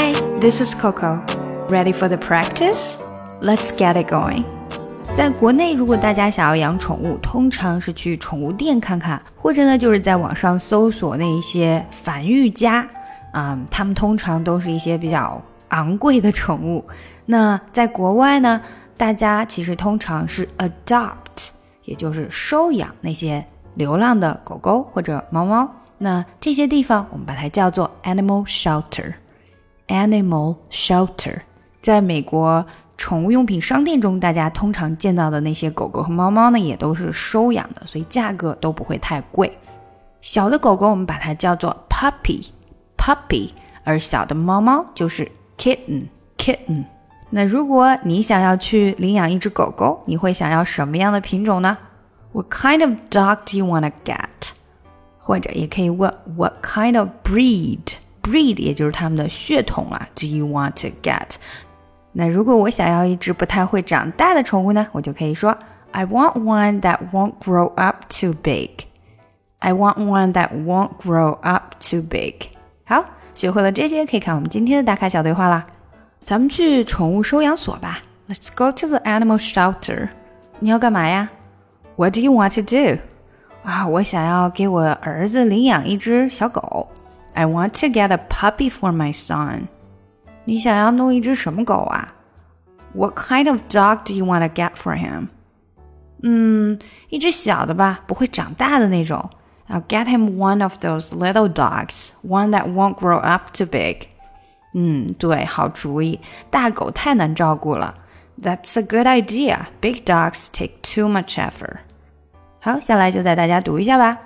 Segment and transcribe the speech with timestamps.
[0.00, 1.20] Hi, this is Coco.
[1.68, 3.02] Ready for the practice?
[3.42, 4.44] Let's get it going.
[5.12, 12.76] 在国内，如果大家想要养宠物，通常是去宠物店看看，或者呢，就是在网上搜索那一些繁育家，
[13.32, 16.82] 啊、嗯，他们通常都是一些比较昂贵的宠物。
[17.26, 18.58] 那在国外呢，
[18.96, 21.50] 大家其实通常是 adopt，
[21.84, 23.44] 也就是收养那些
[23.74, 25.70] 流浪的狗狗或者猫猫。
[25.98, 29.12] 那这些地方我们把它叫做 animal shelter。
[29.90, 31.40] Animal shelter，
[31.82, 32.64] 在美国。
[32.96, 39.50] 宠物用品商店中，大家通常见到的那些狗狗和猫猫呢，也都是收养的，所以价格都不会太贵。
[40.20, 43.52] 小的狗狗我们把它叫做 puppy，puppy，
[43.84, 45.26] 而小的猫猫就是
[45.56, 46.84] kitten，kitten。
[47.30, 51.78] 那如果你想要去领养一只狗狗，你会想要什么样的品种呢
[52.32, 54.50] ？What kind of dog do you want to get？
[55.16, 57.94] 或者也可以问 What kind of breed？
[58.22, 61.36] Breed 也就是它们的血统啊，Do you want to get？
[62.12, 65.56] 那如果我想要一只不太会长大的宠物呢，我就可以说
[65.92, 68.70] I want one that won't grow up too big.
[69.58, 72.34] I want one that won't grow up too big.
[72.84, 73.04] 好，
[73.34, 75.66] 学会了这些，可以看我们今天的打卡小对话啦。
[76.20, 77.98] 咱们去宠物收养所吧。
[78.28, 80.08] Let's go to the animal shelter.
[80.58, 81.30] 你要干嘛呀
[81.96, 83.00] ？What do you want to do?
[83.62, 86.88] 啊，我想要给我儿子领养一只小狗。
[87.33, 89.67] I want to get a puppy for my son.
[90.45, 92.13] 你想要弄一只什么狗啊？
[92.93, 95.27] What kind of dog do you want to get for him？
[96.23, 99.29] 嗯，一只小的吧，不会长大的那种。
[99.67, 104.07] I'll get him one of those little dogs, one that won't grow up too big.
[104.73, 106.19] 嗯，对，好主意。
[106.49, 107.95] 大狗太难照顾了。
[108.41, 109.67] That's a good idea.
[109.81, 111.79] Big dogs take too much effort.
[112.59, 114.19] 好，下来就带大家读一下吧。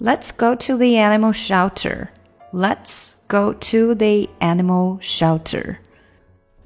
[0.00, 2.08] Let's go to the animal shelter.
[2.54, 5.78] Let's go to the animal shelter.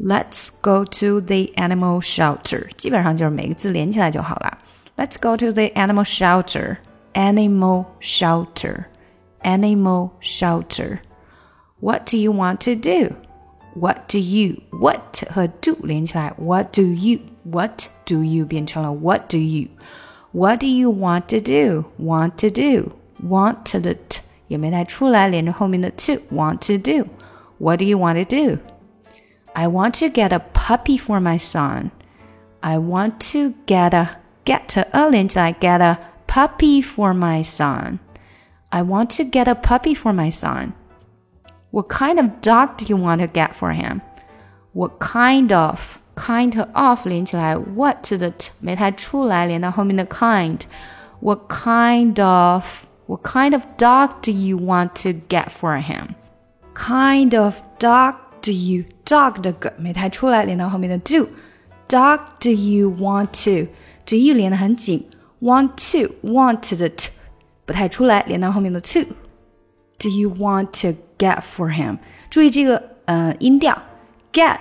[0.00, 2.68] Let's go to the animal shelter.
[2.76, 4.58] 基本上就是每个字连起来就好了。
[4.96, 6.78] Let's go to the animal shelter.
[7.12, 8.86] Animal shelter.
[9.42, 11.00] Animal shelter.
[11.80, 13.14] What do you want to do?
[13.74, 14.62] What do you?
[14.70, 16.32] What 和 do 连起来。
[16.38, 17.20] What do you?
[17.44, 19.68] What do you 变成了 What do you?
[20.32, 21.84] What do you want to do?
[21.98, 22.92] Want to do?
[23.22, 27.08] Want to the t 也没带出来，连着后面的 to want to do.
[27.58, 28.58] What do you want to do?
[29.52, 31.90] I want to get a puppy for my son.
[32.60, 37.98] I want to get a get a 连起来 get a puppy for my son.
[38.70, 40.72] I want to get a puppy for my son.
[41.70, 44.00] What kind of dog do you want to get for him?
[44.72, 50.60] What kind of kind of 连起来 what 的 t 没太出来，连到后面的 kind.
[51.20, 56.14] What kind of what kind of dog do you want to get for him?
[56.74, 63.70] Kind of dog do you dog 的个没太出来，连到后面的 do。Dog do you want to
[64.06, 65.06] do you 连得很紧，
[65.40, 67.10] want to want 的 t
[67.66, 71.98] 不太出来，连到后面的 to。Do you want to get for him？
[72.30, 73.80] 注意这个呃音调，
[74.32, 74.58] get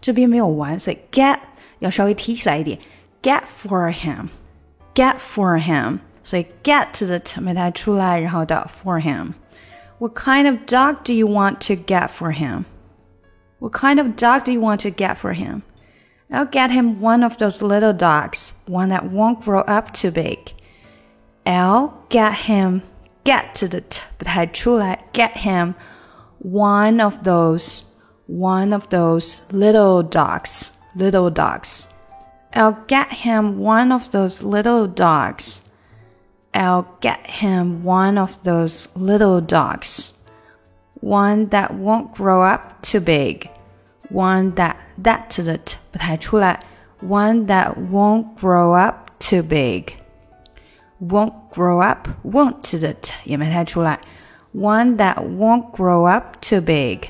[0.00, 1.38] 这边没有完，所以 get
[1.78, 2.78] 要稍微提起来一点。
[3.22, 6.00] Get for him，get for him。
[6.22, 12.08] 所以 get 的 t 没太出来，然后的 for him。What kind of dog do you want to get
[12.08, 12.64] for him?
[13.60, 15.62] What kind of dog do you want to get for him?
[16.30, 20.52] I'll get him one of those little dogs, one that won't grow up too big.
[21.44, 22.82] I'll get him
[23.24, 25.74] get 的 t 不太出来，get him
[26.42, 27.82] one of those
[28.26, 31.88] one of those little dogs, little dogs.
[32.52, 35.60] I'll get him one of those little dogs.
[36.58, 40.22] I'll get him one of those little dogs.
[41.00, 43.50] One that won't grow up too big.
[44.08, 46.60] One that that 的 t 不太出来。
[47.00, 49.94] One that won't grow up too big.
[51.00, 53.98] Won't grow up won't 的 t 也没太出来。
[54.54, 57.08] One that won't grow up too big.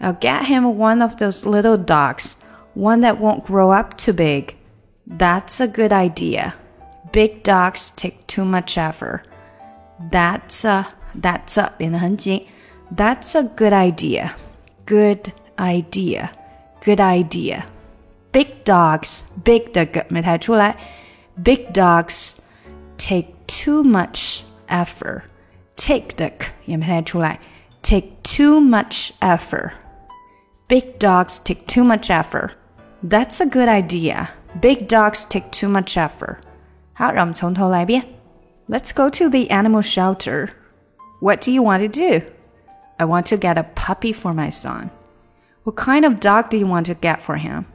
[0.00, 2.36] I'll get him one of those little dogs.
[2.74, 4.56] One that won't grow up too big.
[5.06, 6.54] That's a good idea.
[7.12, 9.22] Big dogs take too much effort.
[10.10, 10.86] That's a
[11.20, 12.46] that's a 连得很紧。
[12.94, 14.30] That's a good idea.
[14.86, 16.30] Good idea.
[16.84, 17.64] Good idea.
[18.32, 20.76] Big dogs, big 的个没太出来。
[21.42, 22.38] Big dogs
[22.98, 25.22] take too much effort.
[25.76, 27.38] Take 的个也没太出来。
[27.82, 29.72] Take too much effort.
[30.68, 32.52] Big dogs take too much effort.
[33.06, 34.28] That's a good idea.
[34.60, 36.38] Big dogs take too much effort.
[36.94, 38.04] 好，让我们从头来一遍。
[38.71, 40.51] Let's go to the animal shelter.
[41.21, 42.21] What do you want to do?
[42.99, 44.91] I want to get a puppy for my son.
[45.63, 47.65] What kind of dog do you want to get for him?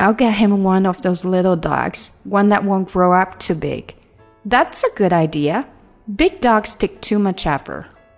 [0.00, 3.94] I'll get him one of those little dogs, one that won't grow up too big.
[4.42, 5.68] That's a good idea.
[6.16, 7.91] Big dogs take too much effort.